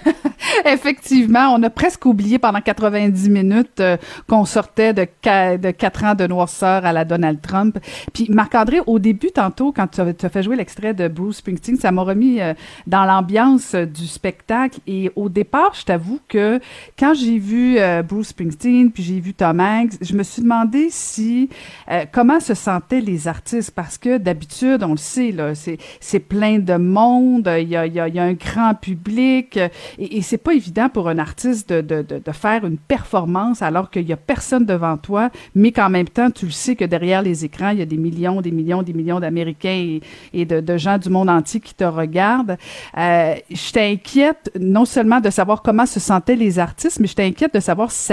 Effectivement, 0.64 1.52
on 1.52 1.62
a 1.64 1.70
presque 1.70 2.06
oublié 2.06 2.38
pendant 2.38 2.60
90 2.60 3.28
minutes 3.28 3.80
euh, 3.80 3.96
qu'on 4.28 4.44
sortait 4.44 4.94
de, 4.94 5.02
de 5.02 5.70
quatre 5.72 6.04
ans 6.04 6.14
de 6.14 6.26
noirceur 6.26 6.84
à 6.86 6.92
la 6.92 7.04
Donald 7.04 7.40
Trump. 7.40 7.78
Puis 8.14 8.28
Marc-André, 8.30 8.78
au 8.86 9.00
début, 9.00 9.32
tantôt, 9.32 9.72
quand 9.72 9.88
tu 9.88 10.00
as, 10.00 10.28
fait 10.28 10.42
jouer 10.42 10.54
l'extrait 10.54 10.94
de 10.94 11.08
Bruce 11.08 11.38
Springsteen, 11.38 11.76
ça 11.76 11.90
m'a 11.90 12.02
remis 12.02 12.38
dans 12.86 13.04
l'ambiance 13.04 13.74
du 13.74 14.06
spectacle. 14.06 14.78
Et 14.86 15.10
au 15.16 15.28
départ, 15.28 15.74
je 15.74 15.84
t'avoue 15.84 16.20
que 16.28 16.60
quand 16.98 17.14
j'ai 17.14 17.38
vu 17.38 17.55
euh, 17.56 18.02
Bruce 18.02 18.28
Springsteen, 18.28 18.90
puis 18.90 19.02
j'ai 19.02 19.20
vu 19.20 19.34
Tom 19.34 19.60
Hanks. 19.60 19.92
Je 20.00 20.14
me 20.14 20.22
suis 20.22 20.42
demandé 20.42 20.88
si 20.90 21.48
euh, 21.90 22.04
comment 22.10 22.40
se 22.40 22.54
sentaient 22.54 23.00
les 23.00 23.28
artistes 23.28 23.70
parce 23.70 23.98
que 23.98 24.18
d'habitude, 24.18 24.82
on 24.82 24.92
le 24.92 24.96
sait 24.96 25.32
là, 25.32 25.52
c'est 25.54 26.18
plein 26.20 26.58
de 26.58 26.76
monde, 26.76 27.50
il 27.58 27.68
y 27.68 27.76
a, 27.76 28.22
un 28.22 28.32
grand 28.32 28.74
public 28.74 29.58
et, 29.98 30.18
et 30.18 30.22
c'est 30.22 30.38
pas 30.38 30.54
évident 30.54 30.88
pour 30.88 31.08
un 31.08 31.18
artiste 31.18 31.72
de, 31.72 31.80
de, 31.80 32.02
de, 32.02 32.32
faire 32.32 32.64
une 32.64 32.78
performance 32.78 33.62
alors 33.62 33.90
qu'il 33.90 34.06
y 34.06 34.12
a 34.12 34.16
personne 34.16 34.64
devant 34.64 34.96
toi, 34.96 35.30
mais 35.54 35.72
qu'en 35.72 35.90
même 35.90 36.08
temps, 36.08 36.30
tu 36.30 36.46
le 36.46 36.52
sais 36.52 36.76
que 36.76 36.84
derrière 36.84 37.22
les 37.22 37.44
écrans, 37.44 37.70
il 37.70 37.78
y 37.78 37.82
a 37.82 37.86
des 37.86 37.96
millions, 37.96 38.40
des 38.40 38.50
millions, 38.50 38.82
des 38.82 38.92
millions 38.92 39.20
d'Américains 39.20 39.98
et, 40.32 40.44
de, 40.44 40.76
gens 40.76 40.98
du 40.98 41.08
monde 41.08 41.30
entier 41.30 41.60
qui 41.60 41.74
te 41.74 41.84
regardent. 41.84 42.56
Euh, 42.96 43.34
je 43.50 43.72
t'inquiète 43.72 44.50
non 44.58 44.84
seulement 44.84 45.20
de 45.20 45.30
savoir 45.30 45.62
comment 45.62 45.86
se 45.86 46.00
sentaient 46.00 46.36
les 46.36 46.58
artistes, 46.58 47.00
mais 47.00 47.06
je 47.06 47.14
t'inquiète 47.14 47.45
de 47.52 47.60
savoir 47.60 47.90
si, 47.90 48.12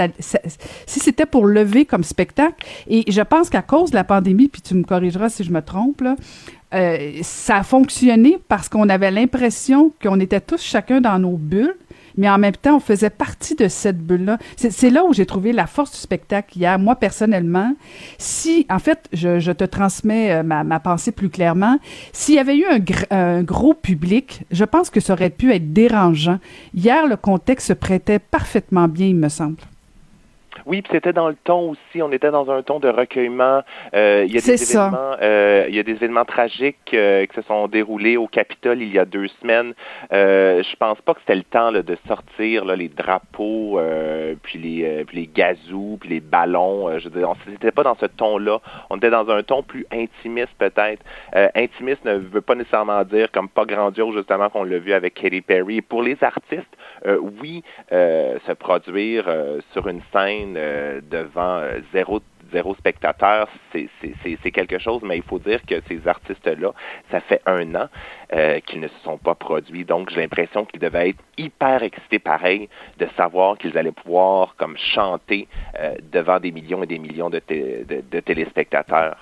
c'était 0.86 1.26
pour 1.26 1.46
lever 1.46 1.84
comme 1.84 2.04
spectacle. 2.04 2.66
Et 2.88 3.10
je 3.10 3.22
pense 3.22 3.50
qu'à 3.50 3.62
cause 3.62 3.90
de 3.90 3.96
la 3.96 4.04
pandémie, 4.04 4.48
puis 4.48 4.62
tu 4.62 4.74
me 4.74 4.84
corrigeras 4.84 5.28
si 5.28 5.44
je 5.44 5.52
me 5.52 5.62
trompe, 5.62 6.00
là, 6.00 6.16
euh, 6.74 7.18
ça 7.22 7.58
a 7.58 7.62
fonctionné 7.62 8.38
parce 8.48 8.68
qu'on 8.68 8.88
avait 8.88 9.10
l'impression 9.10 9.92
qu'on 10.02 10.18
était 10.18 10.40
tous 10.40 10.60
chacun 10.60 11.00
dans 11.00 11.18
nos 11.18 11.36
bulles 11.36 11.76
mais 12.16 12.28
en 12.28 12.38
même 12.38 12.56
temps, 12.56 12.76
on 12.76 12.80
faisait 12.80 13.10
partie 13.10 13.54
de 13.54 13.68
cette 13.68 13.98
bulle-là. 13.98 14.38
C'est 14.56 14.90
là 14.90 15.04
où 15.04 15.12
j'ai 15.12 15.26
trouvé 15.26 15.52
la 15.52 15.66
force 15.66 15.92
du 15.92 15.98
spectacle 15.98 16.58
hier. 16.58 16.78
Moi, 16.78 16.96
personnellement, 16.96 17.74
si, 18.18 18.66
en 18.70 18.78
fait, 18.78 19.08
je, 19.12 19.52
te 19.52 19.64
transmets 19.64 20.32
euh, 20.32 20.42
ma, 20.42 20.80
pensée 20.80 21.12
plus 21.12 21.30
clairement, 21.30 21.78
s'il 22.12 22.34
y 22.34 22.38
avait 22.38 22.56
eu 22.56 22.64
un, 22.66 23.16
un, 23.16 23.42
gros 23.42 23.74
public, 23.74 24.42
je 24.50 24.64
pense 24.64 24.90
que 24.90 25.00
ça 25.00 25.12
aurait 25.12 25.30
pu 25.30 25.52
être 25.52 25.72
dérangeant. 25.72 26.38
Hier, 26.74 27.06
le 27.06 27.16
contexte 27.16 27.68
se 27.68 27.72
prêtait 27.72 28.18
parfaitement 28.18 28.88
bien, 28.88 29.06
il 29.06 29.16
me 29.16 29.28
semble. 29.28 29.58
Oui, 30.66 30.82
puis 30.82 30.92
c'était 30.92 31.12
dans 31.12 31.28
le 31.28 31.36
ton 31.44 31.70
aussi. 31.70 32.02
On 32.02 32.10
était 32.12 32.30
dans 32.30 32.50
un 32.50 32.62
ton 32.62 32.80
de 32.80 32.88
recueillement. 32.88 33.62
Euh, 33.94 34.24
il 34.26 34.34
y 34.34 34.38
a 34.38 34.40
des 34.40 34.72
événements, 34.72 35.16
euh, 35.20 35.66
il 35.68 35.74
y 35.74 35.78
a 35.78 35.82
des 35.82 35.92
événements 35.92 36.24
tragiques 36.24 36.94
euh, 36.94 37.26
qui 37.26 37.34
se 37.34 37.42
sont 37.42 37.68
déroulés 37.68 38.16
au 38.16 38.26
Capitole 38.26 38.80
il 38.80 38.92
y 38.92 38.98
a 38.98 39.04
deux 39.04 39.28
semaines. 39.40 39.74
Euh, 40.12 40.62
je 40.62 40.76
pense 40.76 41.00
pas 41.02 41.14
que 41.14 41.20
c'était 41.20 41.34
le 41.34 41.42
temps 41.42 41.70
là, 41.70 41.82
de 41.82 41.96
sortir 42.08 42.64
là, 42.64 42.76
les 42.76 42.88
drapeaux, 42.88 43.78
euh, 43.78 44.34
puis 44.42 44.58
les 44.58 45.04
puis 45.04 45.18
les 45.18 45.26
gazous, 45.26 45.98
puis 46.00 46.10
les 46.10 46.20
ballons. 46.20 46.98
je 46.98 47.08
veux 47.08 47.18
dire, 47.18 47.30
on 47.30 47.50
n'était 47.50 47.70
pas 47.70 47.82
dans 47.82 47.96
ce 47.96 48.06
ton-là. 48.06 48.60
On 48.90 48.96
était 48.96 49.10
dans 49.10 49.28
un 49.28 49.42
ton 49.42 49.62
plus 49.62 49.86
intimiste 49.92 50.54
peut-être. 50.58 51.02
intimiste 51.54 52.04
ne 52.04 52.14
veut 52.14 52.40
pas 52.40 52.54
nécessairement 52.54 53.02
dire 53.04 53.30
comme 53.32 53.48
pas 53.48 53.64
grandiose 53.64 54.14
justement 54.16 54.48
qu'on 54.48 54.64
l'a 54.64 54.78
vu 54.78 54.92
avec 54.92 55.14
Katy 55.14 55.42
Perry. 55.42 55.82
pour 55.82 56.02
les 56.02 56.16
artistes, 56.22 56.76
oui, 57.06 57.62
se 57.90 58.52
produire 58.52 59.26
sur 59.72 59.88
une 59.88 60.00
scène 60.12 60.54
devant 61.10 61.62
zéro 61.92 62.20
zéro 62.54 62.74
spectateur, 62.76 63.48
c'est 63.72 64.50
quelque 64.52 64.78
chose, 64.78 65.02
mais 65.02 65.16
il 65.16 65.22
faut 65.22 65.38
dire 65.38 65.60
que 65.66 65.74
ces 65.88 66.06
artistes-là, 66.06 66.72
ça 67.10 67.20
fait 67.20 67.42
un 67.46 67.74
an 67.74 67.88
euh, 68.32 68.60
qu'ils 68.60 68.80
ne 68.80 68.88
se 68.88 68.98
sont 69.02 69.18
pas 69.18 69.34
produits. 69.34 69.84
Donc, 69.84 70.10
j'ai 70.10 70.20
l'impression 70.20 70.64
qu'ils 70.64 70.80
devaient 70.80 71.10
être 71.10 71.22
hyper 71.36 71.82
excités 71.82 72.20
pareil 72.20 72.68
de 72.98 73.06
savoir 73.16 73.58
qu'ils 73.58 73.76
allaient 73.76 73.92
pouvoir 73.92 74.54
comme 74.56 74.76
chanter 74.78 75.48
euh, 75.78 75.96
devant 76.12 76.38
des 76.38 76.52
millions 76.52 76.82
et 76.82 76.86
des 76.86 76.98
millions 76.98 77.30
de, 77.30 77.42
de, 77.48 78.20
téléspectateurs. 78.20 79.18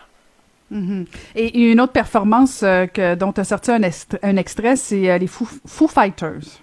Mm-hmm. 0.70 1.06
Et 1.36 1.70
une 1.70 1.80
autre 1.80 1.92
performance 1.92 2.62
euh, 2.62 2.86
que, 2.86 3.14
dont 3.14 3.32
tu 3.32 3.40
as 3.40 3.44
sorti 3.44 3.70
un, 3.70 3.80
un 4.22 4.36
extrait, 4.36 4.76
c'est 4.76 5.18
les 5.18 5.26
Foo 5.26 5.88
Fighters. 5.88 6.61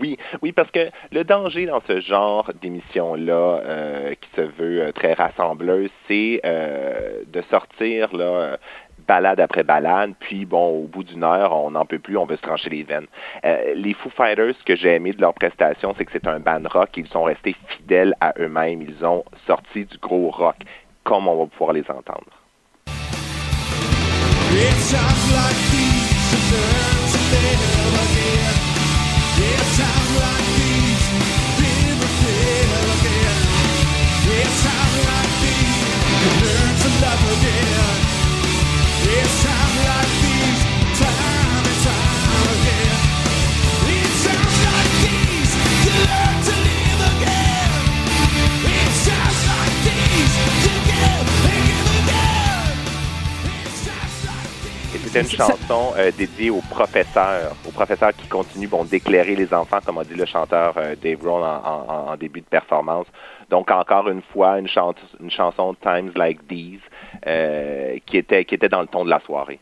Oui, 0.00 0.16
oui, 0.42 0.52
parce 0.52 0.70
que 0.70 0.90
le 1.12 1.24
danger 1.24 1.66
dans 1.66 1.80
ce 1.86 2.00
genre 2.00 2.50
d'émission-là, 2.60 3.32
euh, 3.32 4.14
qui 4.14 4.28
se 4.36 4.42
veut 4.42 4.82
euh, 4.82 4.92
très 4.92 5.12
rassembleuse, 5.12 5.90
c'est 6.08 6.40
euh, 6.44 7.22
de 7.26 7.42
sortir 7.50 8.10
balade 9.06 9.40
après 9.40 9.62
balade, 9.62 10.14
puis 10.18 10.46
bon, 10.46 10.82
au 10.82 10.86
bout 10.86 11.04
d'une 11.04 11.24
heure, 11.24 11.52
on 11.52 11.72
n'en 11.72 11.84
peut 11.84 11.98
plus, 11.98 12.16
on 12.16 12.24
veut 12.24 12.36
se 12.36 12.42
trancher 12.42 12.70
les 12.70 12.82
veines. 12.84 13.06
les 13.42 13.92
Foo 13.94 14.08
Fighters, 14.10 14.54
ce 14.58 14.64
que 14.64 14.76
j'ai 14.76 14.94
aimé 14.94 15.12
de 15.12 15.20
leur 15.20 15.34
prestation, 15.34 15.94
c'est 15.98 16.06
que 16.06 16.12
c'est 16.12 16.26
un 16.26 16.40
band 16.40 16.62
rock, 16.70 16.90
ils 16.96 17.06
sont 17.08 17.24
restés 17.24 17.54
fidèles 17.68 18.14
à 18.20 18.32
eux-mêmes, 18.38 18.82
ils 18.82 19.04
ont 19.04 19.24
sorti 19.46 19.84
du 19.84 19.98
gros 19.98 20.30
rock, 20.30 20.56
comme 21.02 21.28
on 21.28 21.36
va 21.36 21.46
pouvoir 21.46 21.72
les 21.74 21.84
entendre. 21.90 22.30
C'est 26.40 26.83
une 55.24 55.38
chanson 55.38 55.92
euh, 55.96 56.10
dédiée 56.16 56.50
aux 56.50 56.60
professeurs, 56.70 57.54
aux 57.66 57.70
professeurs 57.70 58.12
qui 58.12 58.26
continuent 58.28 58.68
bon, 58.68 58.84
d'éclairer 58.84 59.34
les 59.34 59.52
enfants, 59.54 59.78
comme 59.84 59.98
a 59.98 60.04
dit 60.04 60.14
le 60.14 60.26
chanteur 60.26 60.74
euh, 60.76 60.94
Dave 61.02 61.18
Grohl 61.18 61.42
en, 61.42 62.16
début 62.16 62.40
de 62.40 62.46
performance. 62.46 63.06
Donc 63.50 63.70
encore 63.70 64.08
une 64.08 64.22
fois, 64.32 64.58
une, 64.58 64.68
une 65.20 65.30
chanson 65.30 65.74
Times 65.82 66.12
Like 66.14 66.46
These 66.46 66.80
euh, 67.26 67.98
qui 68.06 68.18
était 68.18 68.44
qui 68.44 68.54
était 68.54 68.68
dans 68.68 68.80
le 68.80 68.86
ton 68.86 69.04
de 69.04 69.10
la 69.10 69.20
soirée. 69.20 69.60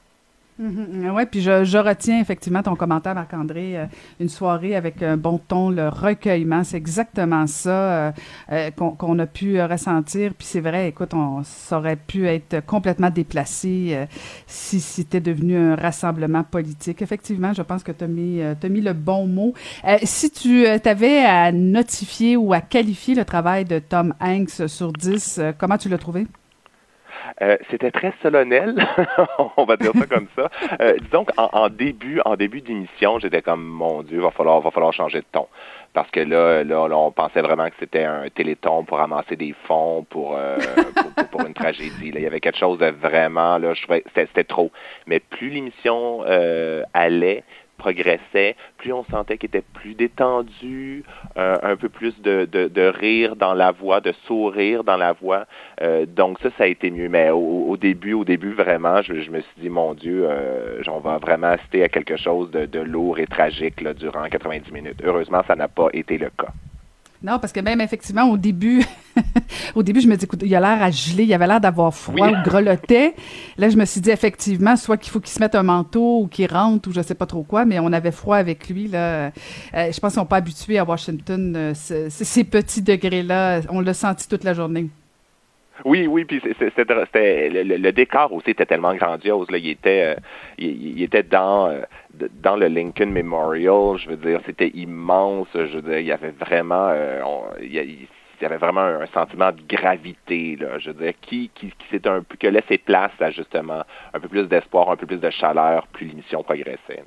Mm-hmm. 0.62 1.10
Oui, 1.10 1.26
puis 1.26 1.40
je, 1.40 1.78
retiens 1.78 2.20
effectivement 2.20 2.62
ton 2.62 2.76
commentaire, 2.76 3.16
Marc-André. 3.16 3.78
Euh, 3.78 3.86
une 4.20 4.28
soirée 4.28 4.76
avec 4.76 5.02
un 5.02 5.16
bon 5.16 5.38
ton, 5.38 5.70
le 5.70 5.88
recueillement, 5.88 6.62
c'est 6.62 6.76
exactement 6.76 7.48
ça 7.48 7.70
euh, 7.70 8.12
euh, 8.52 8.70
qu'on 8.70 9.18
a 9.18 9.26
pu 9.26 9.60
ressentir. 9.60 10.34
Puis 10.34 10.46
c'est 10.46 10.60
vrai, 10.60 10.88
écoute, 10.88 11.14
on, 11.14 11.42
aurait 11.72 11.96
pu 11.96 12.28
être 12.28 12.64
complètement 12.64 13.10
déplacé 13.10 14.06
si 14.46 14.78
c'était 14.78 15.20
devenu 15.20 15.56
un 15.56 15.74
rassemblement 15.74 16.44
politique. 16.44 17.02
Effectivement, 17.02 17.52
je 17.52 17.62
pense 17.62 17.82
que 17.82 17.92
tu 17.92 18.04
as, 18.04 18.06
as, 18.06 18.68
mis 18.68 18.80
le 18.80 18.92
bon 18.92 19.26
mot. 19.26 19.54
si 20.02 20.30
tu 20.30 20.66
avais 20.66 21.24
à 21.24 21.50
notifier 21.50 22.36
ou 22.36 22.52
à 22.52 22.60
qualifier 22.60 23.14
le 23.14 23.24
travail 23.24 23.64
de 23.64 23.78
Tom 23.78 24.14
Hanks 24.20 24.68
sur 24.68 24.92
10, 24.92 25.40
comment 25.58 25.78
tu 25.78 25.88
l'as 25.88 25.98
trouvé? 25.98 26.26
Euh, 27.40 27.56
c'était 27.70 27.90
très 27.90 28.12
solennel, 28.22 28.74
on 29.56 29.64
va 29.64 29.76
dire 29.76 29.92
ça 29.98 30.06
comme 30.06 30.28
ça. 30.36 30.50
Euh, 30.80 30.96
disons 31.00 31.24
qu'en 31.24 31.48
en 31.52 31.68
début, 31.68 32.20
en 32.24 32.36
début 32.36 32.60
d'émission, 32.60 33.18
j'étais 33.18 33.42
comme 33.42 33.64
mon 33.64 34.02
Dieu, 34.02 34.20
va 34.20 34.30
falloir, 34.30 34.60
va 34.60 34.70
falloir 34.70 34.92
changer 34.92 35.20
de 35.20 35.26
ton, 35.32 35.46
parce 35.92 36.10
que 36.10 36.20
là, 36.20 36.64
là, 36.64 36.96
on 36.96 37.10
pensait 37.10 37.42
vraiment 37.42 37.68
que 37.68 37.74
c'était 37.78 38.04
un 38.04 38.28
téléthon 38.28 38.84
pour 38.84 39.00
amasser 39.00 39.36
des 39.36 39.54
fonds 39.66 40.04
pour 40.08 40.36
euh, 40.36 40.56
pour, 41.30 41.46
une 41.46 41.54
tragédie. 41.54 42.12
il 42.14 42.20
y 42.20 42.26
avait 42.26 42.40
quelque 42.40 42.58
chose 42.58 42.78
de 42.78 42.86
vraiment 42.86 43.58
là, 43.58 43.74
je 43.74 43.82
trouvais 43.82 44.04
c'était 44.14 44.44
trop. 44.44 44.70
Mais 45.06 45.20
plus 45.20 45.50
l'émission 45.50 46.22
allait, 46.94 47.44
progressait, 47.82 48.54
plus 48.78 48.92
on 48.92 49.04
sentait 49.04 49.36
qu'il 49.38 49.48
était 49.48 49.64
plus 49.74 49.94
détendu, 49.94 51.02
euh, 51.36 51.58
un 51.62 51.76
peu 51.76 51.88
plus 51.88 52.14
de, 52.22 52.44
de, 52.44 52.82
rire 52.86 53.34
dans 53.34 53.54
la 53.54 53.72
voix, 53.72 54.00
de 54.00 54.12
sourire 54.26 54.84
dans 54.84 54.96
la 54.96 55.12
voix. 55.12 55.46
Euh, 55.80 56.06
donc 56.06 56.38
ça, 56.40 56.50
ça 56.56 56.64
a 56.64 56.66
été 56.68 56.90
mieux. 56.92 57.08
Mais 57.08 57.30
au, 57.30 57.76
début, 57.76 58.12
au 58.12 58.24
début, 58.24 58.52
vraiment, 58.52 59.02
je, 59.02 59.12
me 59.30 59.40
suis 59.40 59.60
dit, 59.60 59.68
mon 59.68 59.94
Dieu, 59.94 60.26
euh, 60.30 60.80
on 60.86 61.00
va 61.00 61.18
vraiment 61.18 61.48
assister 61.48 61.82
à 61.82 61.88
quelque 61.88 62.16
chose 62.16 62.50
de, 62.52 62.66
de 62.66 62.80
lourd 62.80 63.18
et 63.18 63.26
tragique 63.26 63.80
là, 63.80 63.94
durant 63.94 64.28
90 64.28 64.70
minutes. 64.70 65.02
Heureusement, 65.02 65.42
ça 65.48 65.56
n'a 65.56 65.68
pas 65.68 65.88
été 65.92 66.18
le 66.18 66.30
cas. 66.30 66.52
Non, 67.22 67.38
parce 67.38 67.52
que 67.52 67.60
même 67.60 67.80
effectivement, 67.80 68.24
au 68.30 68.36
début, 68.36 68.84
au 69.74 69.82
début, 69.82 70.00
je 70.00 70.08
me 70.08 70.16
dis, 70.16 70.24
écoute, 70.24 70.40
il 70.44 70.54
a 70.54 70.60
l'air 70.60 70.82
à 70.82 70.90
geler, 70.90 71.24
il 71.24 71.32
avait 71.34 71.46
l'air 71.46 71.60
d'avoir 71.60 71.94
froid 71.94 72.28
ou 72.28 72.42
grelottait. 72.44 73.14
Là, 73.58 73.68
je 73.68 73.76
me 73.76 73.84
suis 73.84 74.00
dit, 74.00 74.10
effectivement, 74.10 74.76
soit 74.76 74.96
qu'il 74.96 75.12
faut 75.12 75.20
qu'il 75.20 75.32
se 75.32 75.38
mette 75.38 75.54
un 75.54 75.62
manteau 75.62 76.22
ou 76.22 76.26
qu'il 76.26 76.50
rentre 76.50 76.88
ou 76.88 76.92
je 76.92 77.00
sais 77.00 77.14
pas 77.14 77.26
trop 77.26 77.42
quoi, 77.42 77.64
mais 77.64 77.78
on 77.78 77.92
avait 77.92 78.10
froid 78.10 78.36
avec 78.36 78.68
lui. 78.68 78.88
Là. 78.88 79.30
Euh, 79.74 79.92
je 79.92 80.00
pense 80.00 80.14
qu'on 80.14 80.22
n'est 80.22 80.26
pas 80.26 80.36
habitué 80.36 80.78
à 80.78 80.84
Washington, 80.84 81.54
euh, 81.56 81.74
ces 81.74 82.44
petits 82.44 82.82
degrés-là. 82.82 83.60
On 83.68 83.80
l'a 83.80 83.94
senti 83.94 84.28
toute 84.28 84.44
la 84.44 84.54
journée. 84.54 84.88
Oui, 85.84 86.06
oui, 86.06 86.24
puis 86.24 86.40
c'était 86.42 86.84
le, 87.50 87.90
décor 87.90 88.32
aussi 88.32 88.50
était 88.50 88.66
tellement 88.66 88.94
grandiose. 88.94 89.50
Là, 89.50 89.58
il 89.58 89.70
était, 89.70 90.14
euh, 90.16 90.20
il, 90.58 91.02
était 91.02 91.22
dans 91.22 91.68
euh, 91.68 91.80
dans 92.42 92.56
le 92.56 92.68
Lincoln 92.68 93.10
Memorial. 93.10 93.98
Je 93.98 94.10
veux 94.10 94.16
dire, 94.16 94.40
c'était 94.46 94.68
immense. 94.68 95.48
Je 95.54 95.78
veux 95.78 95.82
dire, 95.82 95.98
il 95.98 96.06
y 96.06 96.12
avait 96.12 96.30
vraiment, 96.30 96.88
euh, 96.90 97.20
il, 97.60 97.72
y 97.72 98.44
avait 98.44 98.58
vraiment 98.58 98.80
un 98.80 99.06
sentiment 99.06 99.50
de 99.50 99.62
gravité. 99.68 100.56
Là, 100.56 100.78
je 100.78 100.90
veux 100.90 101.04
dire, 101.04 101.14
qui 101.20 101.50
qui, 101.54 101.68
qui 101.70 101.88
s'est 101.90 102.06
un 102.06 102.22
peu 102.22 102.36
que 102.36 102.46
laissé 102.46 102.78
place 102.78 103.12
à 103.20 103.30
justement 103.30 103.82
un 104.14 104.20
peu 104.20 104.28
plus 104.28 104.46
d'espoir, 104.46 104.90
un 104.90 104.96
peu 104.96 105.06
plus 105.06 105.20
de 105.20 105.30
chaleur, 105.30 105.86
plus 105.88 106.06
l'émission 106.06 106.42
progressait. 106.42 107.02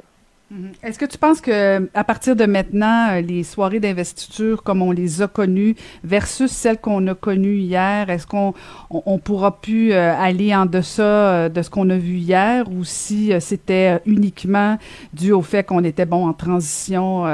Mhm. 0.51 0.73
Est-ce 0.83 0.99
que 0.99 1.05
tu 1.05 1.17
penses 1.17 1.41
que 1.41 1.89
à 1.95 2.03
partir 2.03 2.35
de 2.35 2.45
maintenant, 2.45 3.09
euh, 3.13 3.21
les 3.21 3.43
soirées 3.43 3.79
d'investiture 3.79 4.61
comme 4.61 4.83
on 4.83 4.91
les 4.91 5.23
a 5.23 5.27
connues 5.27 5.75
versus 6.03 6.51
celles 6.51 6.77
qu'on 6.77 7.07
a 7.07 7.15
connues 7.15 7.57
hier, 7.57 8.11
est-ce 8.11 8.27
qu'on 8.27 8.53
on, 8.91 9.17
pourra 9.17 9.59
plus 9.59 9.91
euh, 9.91 10.13
aller 10.15 10.55
en 10.55 10.67
deçà 10.67 11.01
euh, 11.01 11.49
de 11.49 11.63
ce 11.63 11.71
qu'on 11.71 11.89
a 11.89 11.97
vu 11.97 12.17
hier 12.17 12.69
ou 12.71 12.83
si 12.83 13.33
c'était 13.39 13.99
uniquement 14.05 14.77
dû 15.13 15.31
au 15.31 15.41
fait 15.41 15.63
qu'on 15.63 15.83
était 15.83 16.05
bon 16.05 16.27
en 16.27 16.33
transition 16.33 17.25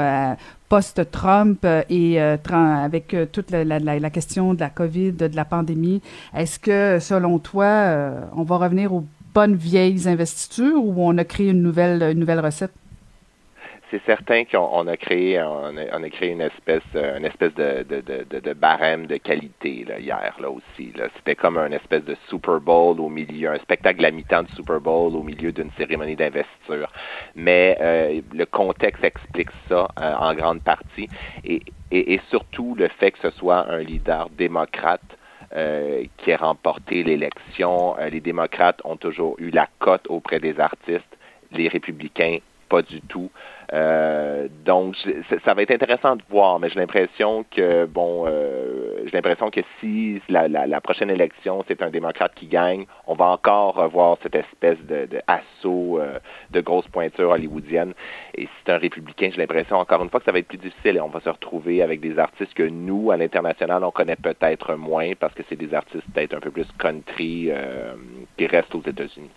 post-Trump 0.70 1.66
et 1.90 2.18
avec 2.18 3.14
toute 3.30 3.50
la, 3.50 3.64
la, 3.64 4.10
question 4.10 4.54
de 4.54 4.60
la 4.60 4.70
COVID, 4.70 5.12
de 5.12 5.36
la 5.36 5.44
pandémie, 5.44 6.00
est-ce 6.34 6.58
que 6.58 6.98
selon 6.98 7.38
toi, 7.38 8.14
on 8.34 8.42
va 8.42 8.56
revenir 8.56 8.94
aux 8.94 9.04
bonnes 9.34 9.56
vieilles 9.56 10.08
investitures 10.08 10.82
ou 10.82 10.94
on 10.96 11.18
a 11.18 11.24
créé 11.24 11.50
une 11.50 11.62
nouvelle, 11.62 12.02
une 12.02 12.18
nouvelle 12.18 12.40
recette? 12.40 12.72
C'est 13.92 14.02
certain 14.06 14.44
qu'on 14.46 14.86
a 14.86 14.96
créé 14.96 15.40
on 15.42 15.76
a, 15.76 15.98
une 16.22 16.40
espèce 16.40 16.82
espèce 17.22 17.54
de, 17.54 18.52
barème 18.54 19.06
de 19.06 19.18
qualité 19.18 19.84
hier 19.98 20.34
là 20.40 20.50
aussi. 20.50 20.92
C'était 21.16 21.34
comme 21.34 21.58
un 21.58 21.70
espèce 21.72 22.04
de 22.04 22.16
Super 22.28 22.58
Bowl 22.58 22.98
au 23.00 23.10
milieu, 23.10 23.50
un 23.50 23.58
spectacle 23.58 24.04
à 24.04 24.10
mi-temps 24.10 24.44
de 24.44 24.48
Super 24.50 24.80
Bowl 24.80 25.14
au 25.14 25.22
milieu 25.22 25.52
d'une 25.52 25.70
cérémonie 25.76 26.16
d'investiture. 26.16 26.90
Mais 27.34 27.76
euh, 27.80 28.20
le 28.32 28.46
contexte 28.46 29.04
explique 29.04 29.50
ça 29.68 29.88
euh, 30.00 30.14
en 30.14 30.34
grande 30.34 30.62
partie 30.62 31.08
et, 31.44 31.60
surtout 32.30 32.74
le 32.74 32.88
fait 32.88 33.10
que 33.10 33.18
ce 33.18 33.30
soit 33.36 33.70
un 33.70 33.80
leader 33.80 34.30
démocrate 34.30 35.02
euh, 35.54 36.04
qui 36.16 36.30
ait 36.30 36.36
remporté 36.36 37.02
l'élection. 37.02 37.96
les 38.10 38.20
démocrates 38.20 38.80
ont 38.84 38.96
toujours 38.96 39.36
eu 39.38 39.50
la 39.50 39.68
cote 39.78 40.06
auprès 40.08 40.40
des 40.40 40.58
artistes, 40.58 41.18
les 41.50 41.68
républicains 41.68 42.38
pas 42.72 42.80
du 42.80 43.02
tout. 43.02 43.30
Euh, 43.74 44.48
donc, 44.64 44.96
ça 45.44 45.52
va 45.52 45.60
être 45.60 45.72
intéressant 45.72 46.16
de 46.16 46.22
voir, 46.30 46.58
mais 46.58 46.70
j'ai 46.70 46.80
l'impression 46.80 47.44
que, 47.54 47.84
bon, 47.84 48.24
euh, 48.26 49.02
j'ai 49.04 49.10
l'impression 49.12 49.50
que 49.50 49.60
si 49.78 50.22
la, 50.30 50.48
la, 50.48 50.80
prochaine 50.80 51.10
élection, 51.10 51.62
c'est 51.68 51.82
un 51.82 51.90
démocrate 51.90 52.32
qui 52.34 52.46
gagne, 52.46 52.86
on 53.06 53.14
va 53.14 53.26
encore 53.26 53.74
revoir 53.74 54.16
cette 54.22 54.36
espèce 54.36 54.78
de, 54.86 55.04
de 55.04 55.20
assaut 55.26 55.98
euh, 55.98 56.18
de 56.50 56.60
grosses 56.62 56.88
pointures 56.88 57.28
hollywoodiennes. 57.28 57.92
Et 58.34 58.44
si 58.44 58.50
c'est 58.64 58.72
un 58.72 58.78
républicain, 58.78 59.28
j'ai 59.30 59.40
l'impression, 59.42 59.76
encore 59.76 60.02
une 60.02 60.08
fois, 60.08 60.20
que 60.20 60.26
ça 60.26 60.32
va 60.32 60.38
être 60.38 60.48
plus 60.48 60.56
difficile 60.56 60.96
et 60.96 61.00
on 61.00 61.08
va 61.08 61.20
se 61.20 61.28
retrouver 61.28 61.82
avec 61.82 62.00
des 62.00 62.18
artistes 62.18 62.54
que 62.54 62.62
nous, 62.62 63.10
à 63.10 63.18
l'international, 63.18 63.84
on 63.84 63.90
connaît 63.90 64.16
peut-être 64.16 64.76
moins 64.76 65.12
parce 65.20 65.34
que 65.34 65.42
c'est 65.50 65.56
des 65.56 65.74
artistes 65.74 66.06
peut-être 66.14 66.34
un 66.34 66.40
peu 66.40 66.50
plus 66.50 66.66
country 66.78 67.50
qui 68.38 68.46
restent 68.46 68.74
aux 68.74 68.82
États-Unis. 68.82 69.30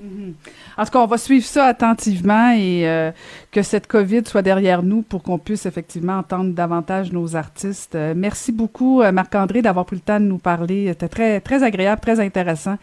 Mhm. 0.00 0.34
En 0.78 0.84
tout 0.84 0.90
cas, 0.92 0.98
on 1.00 1.06
va 1.06 1.18
suivre 1.18 1.44
ça 1.44 1.66
attentivement 1.66 2.52
et 2.52 2.88
euh, 2.88 3.10
que 3.52 3.62
cette 3.62 3.86
COVID 3.86 4.22
soit 4.24 4.40
derrière 4.40 4.82
nous 4.82 5.02
pour 5.02 5.22
qu'on 5.22 5.38
puisse 5.38 5.66
effectivement 5.66 6.18
entendre 6.18 6.54
davantage 6.54 7.12
nos 7.12 7.36
artistes. 7.36 7.94
Euh, 7.94 8.14
merci 8.16 8.50
beaucoup, 8.50 9.02
euh, 9.02 9.12
Marc-André, 9.12 9.60
d'avoir 9.60 9.84
pris 9.84 9.96
le 9.96 10.02
temps 10.02 10.18
de 10.18 10.24
nous 10.24 10.38
parler. 10.38 10.86
C'était 10.88 11.08
très, 11.08 11.40
très 11.40 11.62
agréable, 11.62 12.00
très 12.00 12.18
intéressant. 12.18 12.76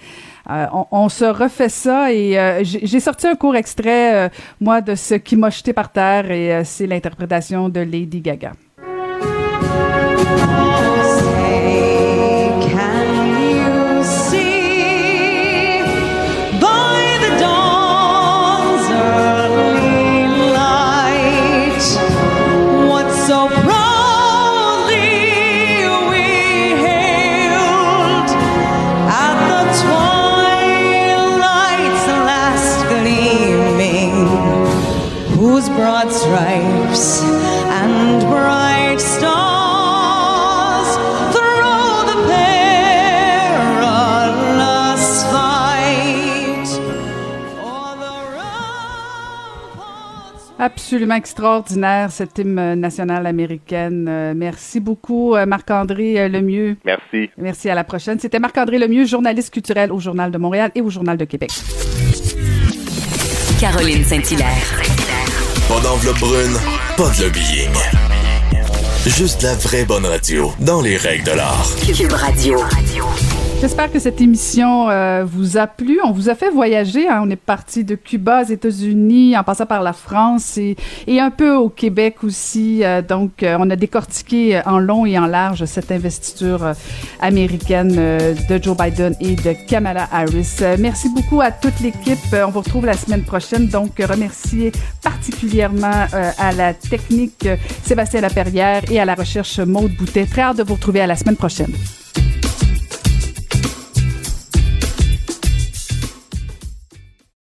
On, 0.49 0.85
on, 0.91 1.09
se 1.09 1.25
refait 1.25 1.69
ça 1.69 2.13
et 2.13 2.61
j'ai 2.63 2.99
sorti 3.01 3.27
un 3.27 3.35
court 3.35 3.57
extrait, 3.57 4.31
moi, 4.61 4.79
de 4.79 4.95
ce 4.95 5.15
qui 5.15 5.35
m'a 5.35 5.49
jeté 5.49 5.73
par 5.73 5.91
terre 5.91 6.31
et 6.31 6.63
c'est 6.63 6.87
l'interprétation 6.87 7.67
de 7.67 7.81
Lady 7.81 8.21
Gaga. 8.21 8.53
Absolument 50.59 51.15
extraordinaire, 51.15 52.11
cette 52.11 52.39
hymne 52.39 52.73
nationale 52.73 53.27
américaine. 53.27 54.07
Euh, 54.09 54.33
merci 54.35 54.79
beaucoup, 54.79 55.35
euh, 55.35 55.45
Marc-André 55.45 56.19
euh, 56.19 56.27
Lemieux. 56.27 56.77
Merci. 56.83 57.29
Merci, 57.37 57.69
à 57.69 57.75
la 57.75 57.83
prochaine. 57.83 58.19
C'était 58.19 58.39
Marc-André 58.39 58.79
Lemieux, 58.79 59.05
journaliste 59.05 59.53
culturel 59.53 59.91
au 59.91 59.99
Journal 59.99 60.31
de 60.31 60.37
Montréal 60.37 60.71
et 60.73 60.81
au 60.81 60.89
Journal 60.89 61.15
de 61.15 61.25
Québec. 61.25 61.51
Caroline 63.59 64.03
Saint-Hilaire. 64.03 64.81
Pas 65.69 65.79
d'enveloppe 65.81 66.19
brune, 66.19 66.57
pas 66.97 67.09
de 67.11 67.25
lobbying. 67.25 67.73
Juste 69.05 69.43
la 69.43 69.53
vraie 69.53 69.85
bonne 69.85 70.05
radio, 70.05 70.51
dans 70.59 70.81
les 70.81 70.97
règles 70.97 71.25
de 71.25 71.31
l'art. 71.31 71.69
Cube 71.95 72.11
Radio. 72.11 72.57
J'espère 73.59 73.91
que 73.91 73.97
cette 73.97 74.21
émission 74.21 74.87
euh, 74.91 75.25
vous 75.25 75.57
a 75.57 75.65
plu. 75.65 75.99
On 76.05 76.11
vous 76.11 76.29
a 76.29 76.35
fait 76.35 76.51
voyager. 76.51 77.09
Hein. 77.09 77.23
On 77.25 77.29
est 77.31 77.35
parti 77.35 77.83
de 77.83 77.95
Cuba 77.95 78.43
aux 78.43 78.45
États-Unis, 78.45 79.35
en 79.35 79.43
passant 79.43 79.65
par 79.65 79.81
la 79.81 79.93
France 79.93 80.59
et, 80.59 80.75
et 81.07 81.19
un 81.19 81.31
peu 81.31 81.55
au 81.55 81.67
Québec 81.67 82.23
aussi. 82.23 82.83
Euh, 82.83 83.01
donc, 83.01 83.41
euh, 83.41 83.57
on 83.59 83.67
a 83.71 83.75
décortiqué 83.75 84.61
en 84.67 84.77
long 84.77 85.07
et 85.07 85.17
en 85.17 85.25
large 85.25 85.65
cette 85.65 85.91
investiture 85.91 86.73
américaine 87.19 87.95
de 87.95 88.61
Joe 88.61 88.77
Biden 88.77 89.15
et 89.19 89.35
de 89.35 89.55
Kamala 89.67 90.07
Harris. 90.11 90.59
merci 90.77 91.09
beaucoup 91.09 91.41
à 91.41 91.51
toute 91.51 91.79
l'équipe. 91.79 92.19
on 92.33 92.51
vous 92.51 92.59
retrouve 92.61 92.85
la 92.85 92.93
semaine 92.93 93.23
prochaine. 93.23 93.67
Donc, 93.67 93.97
remercier 93.97 94.71
particulièrement 95.01 96.05
à 96.37 96.51
la 96.51 96.75
technique 96.75 97.47
Sébastien 97.83 98.21
Laperrière 98.21 98.83
et 98.91 98.99
à 98.99 99.05
la 99.05 99.15
recherche 99.15 99.59
Maude 99.59 99.93
Boutet. 99.97 100.25
Très 100.25 100.43
hâte 100.43 100.57
de 100.57 100.63
vous 100.63 100.75
retrouver 100.75 101.01
à 101.01 101.07
la 101.07 101.15
semaine 101.15 101.37
prochaine. 101.37 101.73